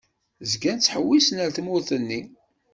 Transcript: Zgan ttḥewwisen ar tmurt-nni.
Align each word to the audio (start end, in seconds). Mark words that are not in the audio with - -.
Zgan 0.51 0.77
ttḥewwisen 0.79 1.41
ar 1.43 1.49
tmurt-nni. 1.51 2.21